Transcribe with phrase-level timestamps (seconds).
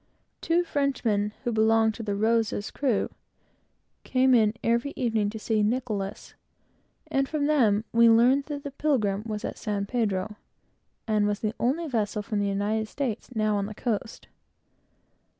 [0.41, 3.11] Two Frenchmen, who belonged to the Rosa's crew,
[4.03, 6.33] came in, every evening, to see Nicholas;
[7.05, 10.37] and from them we learned that the Pilgrim was at San Pedro,
[11.07, 12.23] and was the only other vessel
[13.35, 14.27] now on the coast.